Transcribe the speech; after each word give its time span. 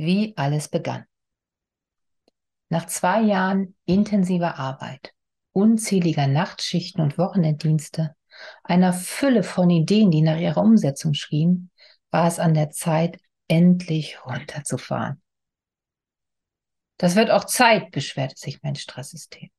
wie 0.00 0.34
alles 0.36 0.68
begann. 0.68 1.04
Nach 2.70 2.86
zwei 2.86 3.20
Jahren 3.20 3.76
intensiver 3.84 4.58
Arbeit, 4.58 5.12
unzähliger 5.52 6.26
Nachtschichten 6.26 7.02
und 7.02 7.18
Wochenenddienste, 7.18 8.14
einer 8.62 8.92
Fülle 8.92 9.42
von 9.42 9.68
Ideen, 9.68 10.10
die 10.10 10.22
nach 10.22 10.38
ihrer 10.38 10.62
Umsetzung 10.62 11.14
schrien, 11.14 11.70
war 12.10 12.26
es 12.26 12.38
an 12.38 12.54
der 12.54 12.70
Zeit, 12.70 13.20
endlich 13.48 14.24
runterzufahren. 14.24 15.20
Das 16.96 17.16
wird 17.16 17.30
auch 17.30 17.44
Zeit, 17.44 17.90
beschwerte 17.90 18.36
sich 18.36 18.62
mein 18.62 18.76
Stresssystem. 18.76 19.50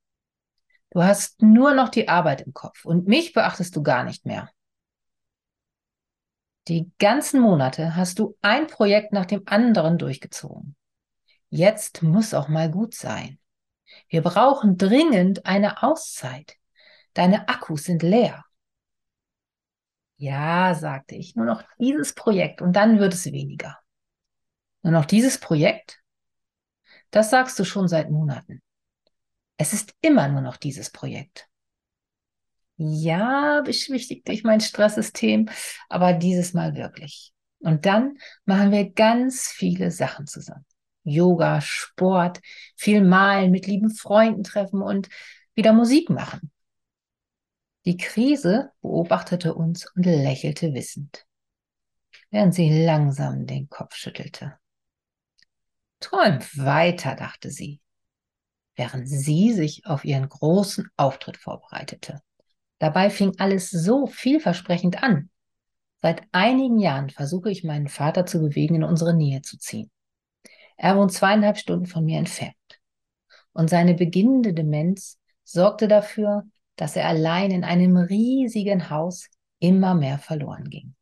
Du 0.92 1.04
hast 1.04 1.42
nur 1.42 1.73
noch 1.73 1.89
die 1.89 2.10
Arbeit 2.10 2.42
im 2.42 2.54
Kopf 2.54 2.86
und 2.86 3.07
mich 3.07 3.34
beachtest 3.34 3.76
du 3.76 3.84
gar 3.84 4.04
nicht 4.04 4.26
mehr. 4.26 4.50
Die 6.68 6.92
ganzen 7.00 7.42
Monate 7.42 7.96
hast 7.96 8.20
du 8.20 8.38
ein 8.42 8.68
Projekt 8.68 9.14
nach 9.14 9.25
dem 9.25 9.43
anderen 9.46 9.97
durchgezogen. 9.97 10.75
Jetzt 11.50 12.04
muss 12.04 12.34
auch 12.34 12.47
mal 12.47 12.70
gut 12.70 12.93
sein. 12.93 13.39
Wir 14.07 14.21
brauchen 14.21 14.78
dringend 14.78 15.46
eine 15.46 15.84
Auszeit. 15.84 16.56
Deine 17.14 17.50
Akkus 17.50 17.86
sind 17.86 18.04
leer. 18.04 18.46
Ja, 20.18 20.75
sagte 20.75 21.15
ich, 21.15 21.36
nur 21.36 21.46
noch 21.46 21.64
dieses 21.79 22.14
Projekt 22.14 22.62
und 22.62 22.73
dann 22.73 23.00
wird 23.00 23.14
es 23.14 23.25
weniger. 23.25 23.79
Nur 24.84 24.93
noch 24.93 25.06
dieses 25.06 25.39
Projekt? 25.39 26.01
Das 27.09 27.32
sagst 27.32 27.57
du 27.59 27.65
schon 27.65 27.87
seit 27.87 28.09
Monaten. 28.09 28.62
Es 29.57 29.73
ist 29.73 29.93
immer 30.01 30.28
nur 30.28 30.42
noch 30.42 30.57
dieses 30.57 30.92
Projekt. 30.92 31.50
Ja, 32.84 33.62
beschwichtigte 33.62 34.32
ich 34.32 34.44
mein 34.44 34.60
Stresssystem, 34.60 35.50
aber 35.88 36.14
dieses 36.14 36.54
Mal 36.54 36.76
wirklich. 36.76 37.32
Und 37.60 37.86
dann 37.86 38.18
machen 38.46 38.72
wir 38.72 38.90
ganz 38.90 39.50
viele 39.50 39.92
Sachen 39.92 40.26
zusammen. 40.26 40.66
Yoga, 41.04 41.62
Sport, 41.62 42.40
viel 42.76 43.04
malen, 43.04 43.52
mit 43.52 43.68
lieben 43.68 43.92
Freunden 43.92 44.42
treffen 44.42 44.82
und 44.82 45.10
wieder 45.54 45.73
Musik 45.73 46.10
machen. 46.10 46.52
Die 47.86 47.98
Krise 47.98 48.72
beobachtete 48.82 49.54
uns 49.54 49.86
und 49.95 50.08
lächelte 50.08 50.73
wissend, 50.73 51.28
während 52.32 52.56
sie 52.56 52.84
langsam 52.84 53.45
den 53.45 53.70
Kopf 53.70 53.94
schüttelte. 53.94 54.58
Träum 56.00 56.40
weiter, 56.56 57.14
dachte 57.14 57.52
sie, 57.52 57.80
während 58.76 59.08
sie 59.08 59.54
sich 59.54 59.86
auf 59.86 60.04
ihren 60.04 60.28
großen 60.28 60.90
Auftritt 60.98 61.38
vorbereitete. 61.38 62.23
Dabei 62.82 63.12
fing 63.12 63.36
alles 63.38 63.70
so 63.70 64.08
vielversprechend 64.08 65.04
an. 65.04 65.30
Seit 66.02 66.24
einigen 66.32 66.80
Jahren 66.80 67.12
versuche 67.12 67.52
ich 67.52 67.64
meinen 67.64 67.88
Vater 67.88 68.26
zu 68.26 68.40
bewegen, 68.40 68.73
in 68.73 68.84
unsere 68.84 69.14
Nähe 69.14 69.44
zu 69.44 69.60
ziehen. 69.60 69.92
Er 70.78 70.98
wohnt 70.98 71.14
zweieinhalb 71.14 71.60
Stunden 71.60 71.86
von 71.86 72.04
mir 72.04 72.18
entfernt. 72.18 72.56
Und 73.54 73.70
seine 73.70 73.94
beginnende 73.94 74.56
Demenz 74.56 75.20
sorgte 75.44 75.88
dafür, 75.88 76.46
dass 76.76 76.96
er 76.96 77.08
allein 77.08 77.52
in 77.52 77.64
einem 77.64 77.98
riesigen 77.98 78.90
Haus 78.90 79.30
immer 79.60 79.94
mehr 79.94 80.18
verloren 80.18 80.68
ging. 80.68 80.95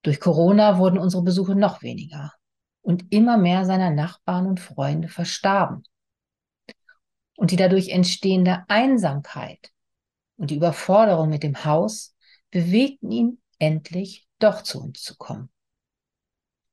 Durch 0.00 0.20
Corona 0.20 0.78
wurden 0.78 0.98
unsere 0.98 1.22
Besuche 1.22 1.54
noch 1.54 1.82
weniger 1.82 2.32
und 2.80 3.12
immer 3.12 3.36
mehr 3.36 3.66
seiner 3.66 3.90
Nachbarn 3.90 4.46
und 4.46 4.58
Freunde 4.58 5.08
verstarben. 5.08 5.82
Und 7.36 7.50
die 7.50 7.56
dadurch 7.56 7.90
entstehende 7.90 8.64
Einsamkeit 8.68 9.73
und 10.36 10.50
die 10.50 10.56
Überforderung 10.56 11.28
mit 11.28 11.42
dem 11.42 11.64
Haus 11.64 12.14
bewegten 12.50 13.10
ihn 13.10 13.42
endlich 13.58 14.26
doch 14.38 14.62
zu 14.62 14.82
uns 14.82 15.02
zu 15.02 15.16
kommen. 15.16 15.50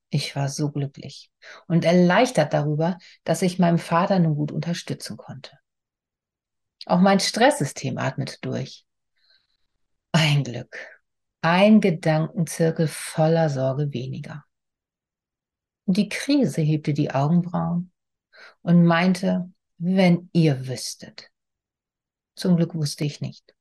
Ich 0.09 0.35
war 0.35 0.49
so 0.49 0.71
glücklich 0.71 1.31
und 1.67 1.85
erleichtert 1.85 2.53
darüber, 2.53 2.97
dass 3.23 3.41
ich 3.41 3.59
meinem 3.59 3.79
Vater 3.79 4.19
nun 4.19 4.35
gut 4.35 4.51
unterstützen 4.51 5.15
konnte. 5.15 5.57
Auch 6.85 6.99
mein 6.99 7.19
Stresssystem 7.19 7.97
atmete 7.97 8.37
durch. 8.41 8.85
Ein 10.11 10.43
Glück, 10.43 10.77
ein 11.41 11.79
Gedankenzirkel 11.79 12.87
voller 12.87 13.49
Sorge 13.49 13.93
weniger. 13.93 14.43
Die 15.85 16.09
Krise 16.09 16.61
hebte 16.61 16.93
die 16.93 17.11
Augenbrauen 17.11 17.91
und 18.61 18.85
meinte, 18.85 19.51
wenn 19.77 20.29
ihr 20.33 20.67
wüsstet. 20.67 21.30
Zum 22.41 22.55
Glück 22.57 22.73
wusste 22.73 23.05
ich 23.05 23.21
nicht. 23.21 23.53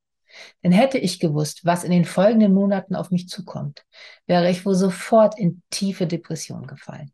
Denn 0.63 0.71
hätte 0.71 0.97
ich 0.97 1.19
gewusst, 1.19 1.65
was 1.65 1.83
in 1.83 1.91
den 1.91 2.03
folgenden 2.03 2.51
Monaten 2.51 2.95
auf 2.95 3.11
mich 3.11 3.29
zukommt, 3.29 3.85
wäre 4.25 4.49
ich 4.49 4.65
wohl 4.65 4.73
sofort 4.73 5.37
in 5.37 5.61
tiefe 5.69 6.07
Depression 6.07 6.65
gefallen. 6.65 7.11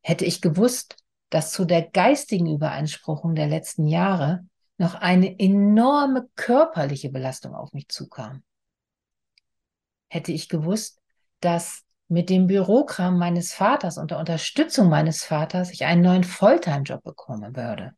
Hätte 0.00 0.24
ich 0.24 0.40
gewusst, 0.40 0.96
dass 1.30 1.52
zu 1.52 1.64
der 1.64 1.82
geistigen 1.82 2.52
Übereinspruchung 2.52 3.36
der 3.36 3.46
letzten 3.46 3.86
Jahre 3.86 4.44
noch 4.76 4.96
eine 4.96 5.38
enorme 5.38 6.28
körperliche 6.34 7.10
Belastung 7.10 7.54
auf 7.54 7.72
mich 7.72 7.86
zukam. 7.86 8.42
Hätte 10.08 10.32
ich 10.32 10.48
gewusst, 10.48 11.00
dass 11.38 11.84
mit 12.08 12.28
dem 12.28 12.48
Bürokram 12.48 13.18
meines 13.18 13.52
Vaters 13.52 13.98
und 13.98 14.10
der 14.10 14.18
Unterstützung 14.18 14.88
meines 14.88 15.22
Vaters 15.22 15.70
ich 15.70 15.84
einen 15.84 16.02
neuen 16.02 16.24
Volltime-Job 16.24 17.04
bekommen 17.04 17.54
würde 17.54 17.94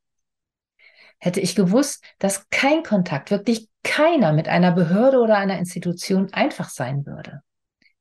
hätte 1.18 1.40
ich 1.40 1.54
gewusst, 1.54 2.04
dass 2.18 2.48
kein 2.50 2.82
Kontakt, 2.82 3.30
wirklich 3.30 3.68
keiner 3.82 4.32
mit 4.32 4.48
einer 4.48 4.72
Behörde 4.72 5.18
oder 5.18 5.36
einer 5.36 5.58
Institution 5.58 6.32
einfach 6.32 6.68
sein 6.68 7.06
würde. 7.06 7.42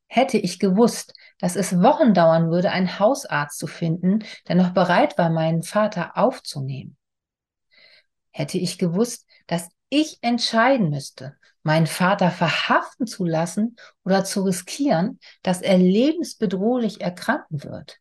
Hätte 0.08 0.38
ich 0.38 0.60
gewusst, 0.60 1.14
dass 1.40 1.56
es 1.56 1.82
Wochen 1.82 2.14
dauern 2.14 2.52
würde, 2.52 2.72
einen 2.72 3.00
Hausarzt 3.00 3.58
zu 3.58 3.68
finden, 3.68 4.24
der 4.48 4.56
noch 4.56 4.72
bereit 4.72 5.18
war, 5.18 5.30
meinen 5.30 5.64
Vater 5.64 6.18
aufzunehmen. 6.18 6.98
Hätte 8.32 8.58
ich 8.58 8.78
gewusst, 8.78 9.28
dass 9.48 9.70
ich 9.90 10.20
entscheiden 10.22 10.90
müsste, 10.90 11.36
meinen 11.64 11.88
Vater 11.88 12.32
verhaften 12.32 13.08
zu 13.08 13.26
lassen 13.26 13.76
oder 14.04 14.24
zu 14.24 14.44
riskieren, 14.44 15.20
dass 15.42 15.62
er 15.62 15.78
lebensbedrohlich 15.78 17.02
erkranken 17.02 17.64
wird 17.64 18.00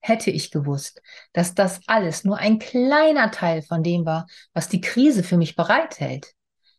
hätte 0.00 0.30
ich 0.30 0.50
gewusst, 0.50 1.02
dass 1.32 1.54
das 1.54 1.80
alles 1.86 2.24
nur 2.24 2.38
ein 2.38 2.58
kleiner 2.58 3.30
Teil 3.30 3.62
von 3.62 3.82
dem 3.82 4.04
war, 4.06 4.26
was 4.52 4.68
die 4.68 4.80
Krise 4.80 5.22
für 5.22 5.36
mich 5.36 5.56
bereithält, 5.56 6.34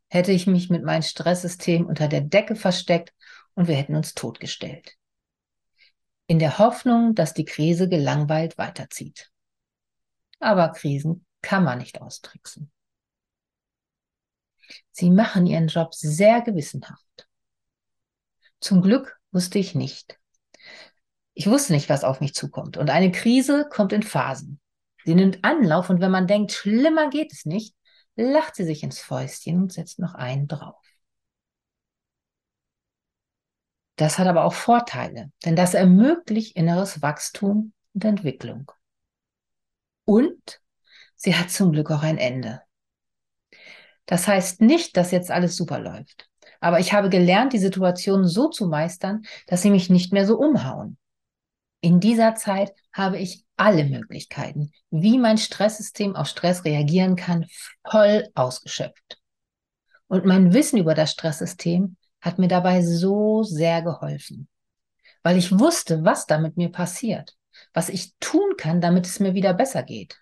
hätte 0.07 0.31
ich 0.31 0.47
mich 0.47 0.69
mit 0.69 0.83
meinem 0.83 1.03
Stresssystem 1.03 1.85
unter 1.85 2.07
der 2.07 2.21
Decke 2.21 2.55
versteckt 2.55 3.13
und 3.53 3.67
wir 3.67 3.75
hätten 3.75 3.95
uns 3.95 4.13
totgestellt. 4.13 4.95
In 6.27 6.39
der 6.39 6.59
Hoffnung, 6.59 7.15
dass 7.15 7.33
die 7.33 7.45
Krise 7.45 7.87
gelangweilt 7.87 8.57
weiterzieht. 8.57 9.31
Aber 10.39 10.69
Krisen 10.69 11.25
kann 11.41 11.63
man 11.63 11.79
nicht 11.79 12.01
austricksen. 12.01 12.71
Sie 14.91 15.09
machen 15.09 15.45
ihren 15.45 15.67
Job 15.67 15.93
sehr 15.93 16.41
gewissenhaft. 16.41 17.27
Zum 18.59 18.81
Glück 18.81 19.19
wusste 19.31 19.59
ich 19.59 19.75
nicht, 19.75 20.19
ich 21.33 21.47
wusste 21.47 21.73
nicht, 21.73 21.89
was 21.89 22.03
auf 22.03 22.21
mich 22.21 22.33
zukommt. 22.33 22.77
Und 22.77 22.89
eine 22.89 23.11
Krise 23.11 23.67
kommt 23.69 23.93
in 23.93 24.03
Phasen. 24.03 24.59
Sie 25.05 25.15
nimmt 25.15 25.43
Anlauf 25.43 25.89
und 25.89 26.01
wenn 26.01 26.11
man 26.11 26.27
denkt, 26.27 26.51
schlimmer 26.51 27.09
geht 27.09 27.31
es 27.31 27.45
nicht, 27.45 27.75
lacht 28.15 28.55
sie 28.55 28.65
sich 28.65 28.83
ins 28.83 28.99
Fäustchen 28.99 29.61
und 29.61 29.73
setzt 29.73 29.99
noch 29.99 30.13
einen 30.13 30.47
drauf. 30.47 30.75
Das 33.95 34.17
hat 34.17 34.27
aber 34.27 34.45
auch 34.45 34.53
Vorteile, 34.53 35.31
denn 35.45 35.55
das 35.55 35.73
ermöglicht 35.73 36.55
inneres 36.55 37.01
Wachstum 37.01 37.73
und 37.93 38.05
Entwicklung. 38.05 38.71
Und 40.05 40.61
sie 41.15 41.35
hat 41.35 41.51
zum 41.51 41.71
Glück 41.71 41.91
auch 41.91 42.03
ein 42.03 42.17
Ende. 42.17 42.61
Das 44.05 44.27
heißt 44.27 44.61
nicht, 44.61 44.97
dass 44.97 45.11
jetzt 45.11 45.31
alles 45.31 45.55
super 45.55 45.79
läuft. 45.79 46.29
Aber 46.59 46.79
ich 46.79 46.93
habe 46.93 47.09
gelernt, 47.09 47.53
die 47.53 47.59
Situation 47.59 48.27
so 48.27 48.49
zu 48.49 48.67
meistern, 48.67 49.23
dass 49.47 49.61
sie 49.61 49.69
mich 49.69 49.89
nicht 49.89 50.13
mehr 50.13 50.25
so 50.25 50.37
umhauen. 50.37 50.97
In 51.81 51.99
dieser 51.99 52.35
Zeit 52.35 52.73
habe 52.93 53.17
ich 53.17 53.43
alle 53.57 53.85
Möglichkeiten, 53.85 54.71
wie 54.91 55.17
mein 55.17 55.39
Stresssystem 55.39 56.15
auf 56.15 56.27
Stress 56.27 56.63
reagieren 56.63 57.15
kann, 57.15 57.47
voll 57.89 58.29
ausgeschöpft. 58.35 59.19
Und 60.07 60.25
mein 60.25 60.53
Wissen 60.53 60.77
über 60.77 60.93
das 60.93 61.11
Stresssystem 61.11 61.97
hat 62.21 62.37
mir 62.37 62.47
dabei 62.47 62.83
so 62.83 63.41
sehr 63.41 63.81
geholfen, 63.81 64.47
weil 65.23 65.37
ich 65.37 65.57
wusste, 65.57 66.03
was 66.03 66.27
da 66.27 66.37
mit 66.37 66.55
mir 66.55 66.69
passiert, 66.69 67.35
was 67.73 67.89
ich 67.89 68.13
tun 68.19 68.57
kann, 68.57 68.79
damit 68.79 69.07
es 69.07 69.19
mir 69.19 69.33
wieder 69.33 69.55
besser 69.55 69.81
geht. 69.81 70.21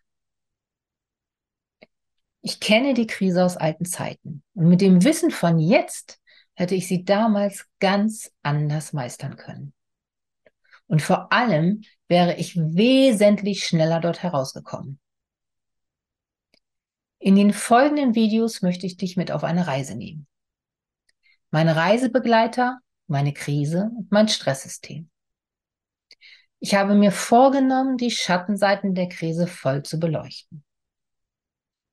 Ich 2.41 2.61
kenne 2.61 2.93
die 2.93 3.07
Krise 3.07 3.43
aus 3.43 3.57
alten 3.57 3.83
Zeiten 3.83 4.43
und 4.53 4.69
mit 4.69 4.79
dem 4.79 5.03
Wissen 5.03 5.29
von 5.29 5.59
jetzt 5.59 6.21
hätte 6.53 6.75
ich 6.75 6.87
sie 6.87 7.03
damals 7.03 7.65
ganz 7.79 8.31
anders 8.43 8.93
meistern 8.93 9.35
können. 9.35 9.73
Und 10.89 11.03
vor 11.03 11.31
allem 11.31 11.83
wäre 12.07 12.35
ich 12.37 12.57
wesentlich 12.57 13.63
schneller 13.63 13.99
dort 13.99 14.23
herausgekommen. 14.23 14.99
In 17.19 17.35
den 17.35 17.53
folgenden 17.53 18.15
Videos 18.15 18.63
möchte 18.63 18.87
ich 18.87 18.97
dich 18.97 19.15
mit 19.15 19.31
auf 19.31 19.43
eine 19.43 19.67
Reise 19.67 19.95
nehmen. 19.95 20.25
Meine 21.51 21.75
Reisebegleiter, 21.75 22.79
meine 23.05 23.33
Krise 23.33 23.91
und 23.95 24.11
mein 24.11 24.29
Stresssystem. 24.29 25.11
Ich 26.59 26.73
habe 26.73 26.95
mir 26.95 27.11
vorgenommen, 27.11 27.97
die 27.97 28.11
Schattenseiten 28.11 28.95
der 28.95 29.09
Krise 29.09 29.45
voll 29.45 29.83
zu 29.83 29.99
beleuchten. 29.99 30.63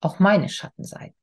Auch 0.01 0.21
meine 0.21 0.49
Schattenseiten. 0.49 1.17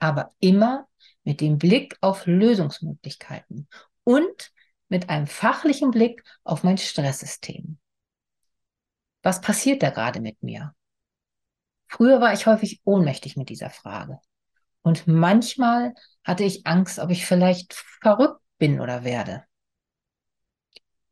Aber 0.00 0.34
immer 0.40 0.88
mit 1.22 1.40
dem 1.40 1.58
Blick 1.58 1.96
auf 2.00 2.26
Lösungsmöglichkeiten 2.26 3.68
und 4.02 4.52
mit 4.90 5.08
einem 5.08 5.26
fachlichen 5.26 5.90
Blick 5.90 6.22
auf 6.44 6.62
mein 6.62 6.76
Stresssystem. 6.76 7.78
Was 9.22 9.40
passiert 9.40 9.82
da 9.82 9.90
gerade 9.90 10.20
mit 10.20 10.42
mir? 10.42 10.74
Früher 11.86 12.20
war 12.20 12.32
ich 12.32 12.46
häufig 12.46 12.80
ohnmächtig 12.84 13.36
mit 13.36 13.48
dieser 13.48 13.70
Frage. 13.70 14.18
Und 14.82 15.06
manchmal 15.06 15.94
hatte 16.24 16.44
ich 16.44 16.66
Angst, 16.66 16.98
ob 16.98 17.10
ich 17.10 17.26
vielleicht 17.26 17.74
verrückt 17.74 18.40
bin 18.58 18.80
oder 18.80 19.04
werde. 19.04 19.44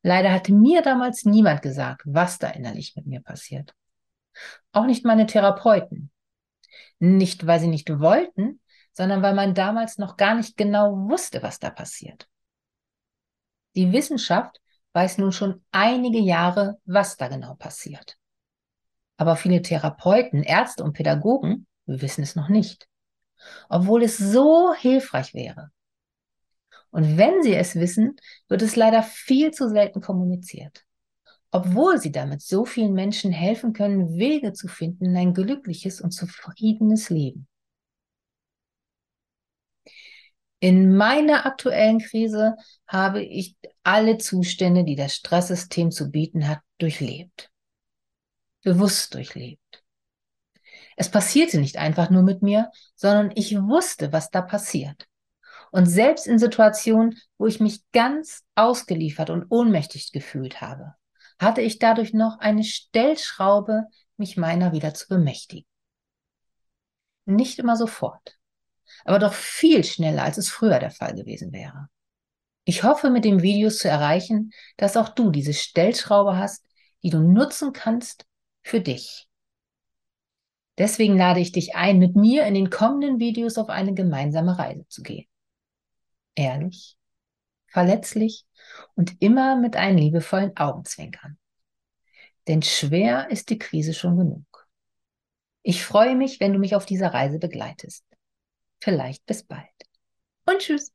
Leider 0.03 0.33
hatte 0.33 0.53
mir 0.53 0.83
damals 0.83 1.25
niemand 1.25 1.63
gesagt, 1.63 2.03
was 2.05 2.39
da 2.39 2.51
innerlich 2.51 2.95
mit 2.97 3.07
mir 3.07 3.21
passiert. 3.21 3.75
Auch 4.73 4.87
nicht 4.87 5.05
meine 5.05 5.27
Therapeuten. 5.27 6.11
Nicht, 6.99 7.47
weil 7.47 7.61
sie 7.61 7.69
nicht 7.69 7.91
wollten, 8.01 8.61
sondern 8.93 9.23
weil 9.23 9.35
man 9.35 9.55
damals 9.55 9.99
noch 9.99 10.17
gar 10.17 10.35
nicht 10.35 10.57
genau 10.57 11.09
wusste, 11.09 11.43
was 11.43 11.59
da 11.59 11.71
passiert. 11.71 12.29
Die 13.79 13.93
Wissenschaft 13.93 14.61
weiß 14.93 15.19
nun 15.19 15.31
schon 15.31 15.65
einige 15.71 16.19
Jahre, 16.19 16.81
was 16.85 17.17
da 17.17 17.29
genau 17.29 17.55
passiert. 17.55 18.17
Aber 19.17 19.37
viele 19.37 19.63
Therapeuten, 19.63 20.43
Ärzte 20.43 20.83
und 20.83 20.95
Pädagogen 20.95 21.69
wissen 21.87 22.25
es 22.25 22.35
noch 22.35 22.49
nicht, 22.49 22.89
obwohl 23.69 24.03
es 24.03 24.19
so 24.19 24.75
hilfreich 24.75 25.33
wäre. 25.33 25.71
Und 26.91 27.19
wenn 27.19 27.41
sie 27.45 27.55
es 27.55 27.77
wissen, 27.77 28.17
wird 28.49 28.63
es 28.63 28.75
leider 28.75 29.05
viel 29.05 29.53
zu 29.53 29.69
selten 29.69 30.01
kommuniziert. 30.01 30.85
Obwohl 31.53 31.99
sie 31.99 32.11
damit 32.11 32.43
so 32.43 32.65
vielen 32.65 32.95
Menschen 32.95 33.31
helfen 33.31 33.75
können, 33.75 34.19
Wege 34.19 34.55
zu 34.55 34.67
finden 34.67 35.05
in 35.05 35.17
ein 35.17 35.35
glückliches 35.35 36.01
und 36.01 36.11
zufriedenes 36.11 37.11
Leben. 37.11 37.47
In 40.61 40.97
meiner 40.97 41.47
aktuellen 41.47 42.01
Krise 42.01 42.57
habe 42.87 43.23
ich 43.23 43.57
alle 43.85 44.19
Zustände, 44.19 44.85
die 44.85 44.97
das 44.97 45.15
Stresssystem 45.15 45.91
zu 45.91 46.11
bieten 46.11 46.49
hat, 46.49 46.61
durchlebt. 46.79 47.51
Bewusst 48.65 49.15
durchlebt. 49.15 49.85
Es 50.97 51.11
passierte 51.11 51.61
nicht 51.61 51.77
einfach 51.77 52.11
nur 52.11 52.23
mit 52.23 52.43
mir, 52.43 52.71
sondern 52.97 53.31
ich 53.37 53.57
wusste, 53.57 54.13
was 54.13 54.31
da 54.31 54.43
passiert. 54.43 55.07
Und 55.71 55.87
selbst 55.87 56.27
in 56.27 56.39
Situationen, 56.41 57.17
wo 57.37 57.47
ich 57.47 57.61
mich 57.61 57.83
ganz 57.93 58.43
ausgeliefert 58.57 59.31
und 59.31 59.47
ohnmächtig 59.49 60.11
gefühlt 60.13 60.61
habe, 60.61 60.95
hatte 61.39 61.61
ich 61.61 61.79
dadurch 61.79 62.15
noch 62.15 62.39
eine 62.41 62.65
Stellschraube, 62.65 63.85
mich 64.17 64.37
meiner 64.37 64.73
wieder 64.73 64.93
zu 64.95 65.07
bemächtigen. 65.07 65.69
Nicht 67.27 67.59
immer 67.59 67.77
sofort, 67.77 68.38
aber 69.05 69.19
doch 69.19 69.35
viel 69.35 69.85
schneller, 69.85 70.23
als 70.23 70.39
es 70.39 70.49
früher 70.49 70.79
der 70.79 70.91
Fall 70.91 71.15
gewesen 71.15 71.53
wäre. 71.53 71.89
Ich 72.65 72.83
hoffe, 72.83 73.11
mit 73.11 73.25
dem 73.25 73.43
Video 73.43 73.71
zu 73.71 73.89
erreichen, 73.89 74.53
dass 74.77 74.97
auch 74.97 75.09
du 75.09 75.31
diese 75.31 75.55
Stellschraube 75.55 76.37
hast, 76.37 76.65
die 77.03 77.11
du 77.11 77.21
nutzen 77.21 77.73
kannst 77.73 78.27
für 78.63 78.81
dich. 78.81 79.27
Deswegen 80.77 81.17
lade 81.17 81.41
ich 81.41 81.53
dich 81.53 81.75
ein, 81.75 81.99
mit 81.99 82.15
mir 82.15 82.47
in 82.47 82.55
den 82.55 82.71
kommenden 82.71 83.19
Videos 83.19 83.59
auf 83.59 83.69
eine 83.69 83.95
gemeinsame 83.95 84.59
Reise 84.59 84.87
zu 84.89 85.03
gehen 85.03 85.27
ehrlich, 86.39 86.97
verletzlich 87.67 88.47
und 88.95 89.21
immer 89.21 89.57
mit 89.57 89.77
einem 89.77 89.99
liebevollen 89.99 90.57
Augenzwinkern. 90.57 91.37
Denn 92.47 92.63
schwer 92.63 93.31
ist 93.31 93.51
die 93.51 93.59
Krise 93.59 93.93
schon 93.93 94.17
genug. 94.17 94.69
Ich 95.63 95.85
freue 95.85 96.15
mich, 96.15 96.41
wenn 96.41 96.53
du 96.53 96.59
mich 96.59 96.77
auf 96.77 96.87
dieser 96.87 97.13
Reise 97.13 97.39
begleitest. 97.39 98.05
Vielleicht 98.81 99.27
bis 99.27 99.43
bald. 99.43 99.69
Und 100.47 100.59
tschüss. 100.61 100.93